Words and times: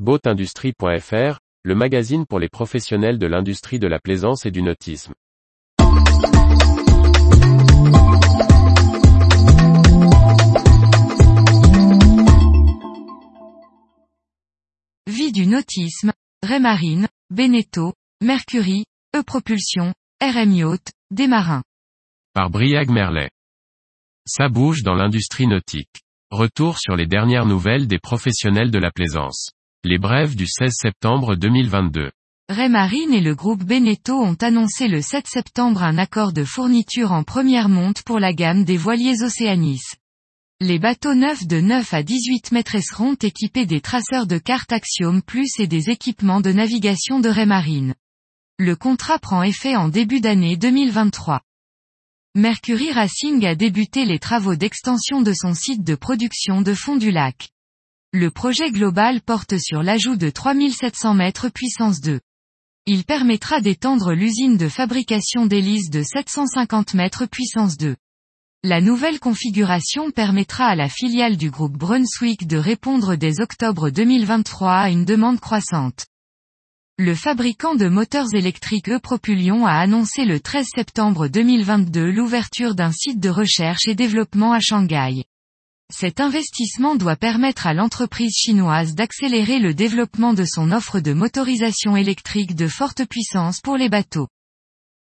Boatindustrie.fr, 0.00 1.38
le 1.62 1.74
magazine 1.76 2.26
pour 2.26 2.40
les 2.40 2.48
professionnels 2.48 3.16
de 3.16 3.28
l'industrie 3.28 3.78
de 3.78 3.86
la 3.86 4.00
plaisance 4.00 4.44
et 4.44 4.50
du 4.50 4.60
nautisme. 4.60 5.14
Vie 15.06 15.30
du 15.30 15.46
nautisme, 15.46 16.12
Raymarine, 16.42 17.06
Beneteau, 17.30 17.92
Mercury, 18.20 18.86
E-Propulsion, 19.14 19.94
RM 20.20 20.52
Yacht, 20.54 20.90
des 21.12 21.28
marins. 21.28 21.62
Par 22.32 22.50
Briag 22.50 22.90
Merlet. 22.90 23.30
Ça 24.26 24.48
bouge 24.48 24.82
dans 24.82 24.94
l'industrie 24.94 25.46
nautique. 25.46 26.02
Retour 26.32 26.80
sur 26.80 26.96
les 26.96 27.06
dernières 27.06 27.46
nouvelles 27.46 27.86
des 27.86 28.00
professionnels 28.00 28.72
de 28.72 28.78
la 28.80 28.90
plaisance. 28.90 29.52
Les 29.86 29.98
brèves 29.98 30.34
du 30.34 30.46
16 30.46 30.72
septembre 30.72 31.36
2022. 31.36 32.10
Raymarine 32.48 33.12
et 33.12 33.20
le 33.20 33.34
groupe 33.34 33.64
Beneteau 33.64 34.18
ont 34.18 34.36
annoncé 34.40 34.88
le 34.88 35.02
7 35.02 35.26
septembre 35.26 35.82
un 35.82 35.98
accord 35.98 36.32
de 36.32 36.42
fourniture 36.42 37.12
en 37.12 37.22
première 37.22 37.68
monte 37.68 38.00
pour 38.02 38.18
la 38.18 38.32
gamme 38.32 38.64
des 38.64 38.78
voiliers 38.78 39.22
Océanis. 39.22 39.82
Les 40.58 40.78
bateaux 40.78 41.14
neufs 41.14 41.46
de 41.46 41.60
9 41.60 41.92
à 41.92 42.02
18 42.02 42.52
mètres 42.52 42.82
seront 42.82 43.12
équipés 43.12 43.66
des 43.66 43.82
traceurs 43.82 44.26
de 44.26 44.38
cartes 44.38 44.72
Axiom 44.72 45.20
Plus 45.20 45.50
et 45.58 45.66
des 45.66 45.90
équipements 45.90 46.40
de 46.40 46.50
navigation 46.50 47.20
de 47.20 47.28
Raymarine. 47.28 47.94
Le 48.58 48.76
contrat 48.76 49.18
prend 49.18 49.42
effet 49.42 49.76
en 49.76 49.88
début 49.88 50.22
d'année 50.22 50.56
2023. 50.56 51.42
Mercury 52.34 52.90
Racing 52.90 53.44
a 53.44 53.54
débuté 53.54 54.06
les 54.06 54.18
travaux 54.18 54.56
d'extension 54.56 55.20
de 55.20 55.34
son 55.34 55.52
site 55.52 55.84
de 55.84 55.94
production 55.94 56.62
de 56.62 56.72
fond 56.72 56.96
du 56.96 57.10
lac. 57.10 57.50
Le 58.16 58.30
projet 58.30 58.70
global 58.70 59.20
porte 59.20 59.58
sur 59.58 59.82
l'ajout 59.82 60.14
de 60.14 60.30
3700 60.30 61.14
mètres 61.14 61.48
puissance 61.48 62.00
2. 62.00 62.20
Il 62.86 63.02
permettra 63.02 63.60
d'étendre 63.60 64.12
l'usine 64.12 64.56
de 64.56 64.68
fabrication 64.68 65.46
d'hélices 65.46 65.90
de 65.90 66.04
750 66.04 66.94
mètres 66.94 67.26
puissance 67.26 67.76
2. 67.76 67.96
La 68.62 68.80
nouvelle 68.80 69.18
configuration 69.18 70.12
permettra 70.12 70.66
à 70.66 70.76
la 70.76 70.88
filiale 70.88 71.36
du 71.36 71.50
groupe 71.50 71.76
Brunswick 71.76 72.46
de 72.46 72.56
répondre 72.56 73.16
dès 73.16 73.40
octobre 73.40 73.90
2023 73.90 74.70
à 74.70 74.90
une 74.90 75.04
demande 75.04 75.40
croissante. 75.40 76.06
Le 76.96 77.16
fabricant 77.16 77.74
de 77.74 77.88
moteurs 77.88 78.32
électriques 78.32 78.90
E-Propulsion 78.90 79.66
a 79.66 79.72
annoncé 79.72 80.24
le 80.24 80.38
13 80.38 80.68
septembre 80.72 81.26
2022 81.26 82.12
l'ouverture 82.12 82.76
d'un 82.76 82.92
site 82.92 83.18
de 83.18 83.30
recherche 83.30 83.88
et 83.88 83.96
développement 83.96 84.52
à 84.52 84.60
Shanghai. 84.60 85.24
Cet 85.96 86.18
investissement 86.18 86.96
doit 86.96 87.14
permettre 87.14 87.68
à 87.68 87.72
l'entreprise 87.72 88.34
chinoise 88.36 88.96
d'accélérer 88.96 89.60
le 89.60 89.74
développement 89.74 90.34
de 90.34 90.44
son 90.44 90.72
offre 90.72 90.98
de 90.98 91.12
motorisation 91.12 91.94
électrique 91.94 92.56
de 92.56 92.66
forte 92.66 93.04
puissance 93.04 93.60
pour 93.60 93.76
les 93.76 93.88
bateaux. 93.88 94.26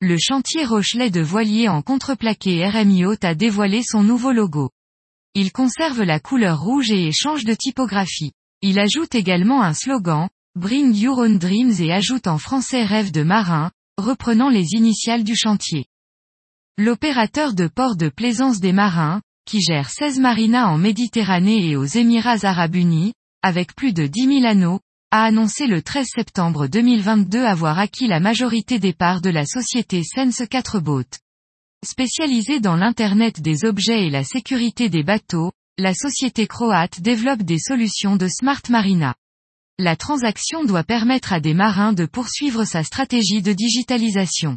Le 0.00 0.16
chantier 0.18 0.64
Rochelet 0.64 1.10
de 1.10 1.20
voilier 1.20 1.68
en 1.68 1.80
contreplaqué 1.80 2.66
RMI 2.66 3.04
Haute 3.04 3.24
a 3.24 3.36
dévoilé 3.36 3.84
son 3.84 4.02
nouveau 4.02 4.32
logo. 4.32 4.70
Il 5.34 5.52
conserve 5.52 6.02
la 6.02 6.18
couleur 6.18 6.60
rouge 6.60 6.90
et 6.90 7.06
échange 7.06 7.44
de 7.44 7.54
typographie. 7.54 8.32
Il 8.60 8.80
ajoute 8.80 9.14
également 9.14 9.62
un 9.62 9.74
slogan, 9.74 10.28
Bring 10.56 10.92
Your 10.92 11.18
Own 11.18 11.38
Dreams 11.38 11.74
et 11.78 11.92
ajoute 11.92 12.26
en 12.26 12.38
français 12.38 12.82
rêve 12.82 13.12
de 13.12 13.22
marin, 13.22 13.70
reprenant 13.96 14.48
les 14.48 14.72
initiales 14.72 15.22
du 15.22 15.36
chantier. 15.36 15.86
L'opérateur 16.78 17.54
de 17.54 17.68
port 17.68 17.94
de 17.94 18.08
plaisance 18.08 18.58
des 18.58 18.72
marins, 18.72 19.22
qui 19.44 19.60
gère 19.60 19.90
16 19.90 20.20
marinas 20.20 20.66
en 20.66 20.78
Méditerranée 20.78 21.68
et 21.68 21.76
aux 21.76 21.84
Émirats 21.84 22.44
Arabes 22.44 22.76
Unis, 22.76 23.12
avec 23.42 23.74
plus 23.74 23.92
de 23.92 24.06
10 24.06 24.40
000 24.40 24.46
anneaux, 24.46 24.80
a 25.10 25.24
annoncé 25.24 25.66
le 25.66 25.82
13 25.82 26.06
septembre 26.14 26.66
2022 26.66 27.44
avoir 27.44 27.78
acquis 27.78 28.08
la 28.08 28.20
majorité 28.20 28.78
des 28.78 28.92
parts 28.92 29.20
de 29.20 29.30
la 29.30 29.46
société 29.46 30.02
Sense 30.02 30.42
4 30.50 30.80
Boat. 30.80 31.04
Spécialisée 31.84 32.60
dans 32.60 32.76
l'Internet 32.76 33.40
des 33.40 33.64
objets 33.64 34.06
et 34.06 34.10
la 34.10 34.24
sécurité 34.24 34.88
des 34.88 35.02
bateaux, 35.02 35.52
la 35.78 35.92
société 35.92 36.46
croate 36.46 37.00
développe 37.00 37.42
des 37.42 37.58
solutions 37.58 38.16
de 38.16 38.28
Smart 38.28 38.62
Marina. 38.70 39.14
La 39.78 39.96
transaction 39.96 40.64
doit 40.64 40.84
permettre 40.84 41.32
à 41.32 41.40
des 41.40 41.54
marins 41.54 41.92
de 41.92 42.06
poursuivre 42.06 42.64
sa 42.64 42.82
stratégie 42.82 43.42
de 43.42 43.52
digitalisation. 43.52 44.56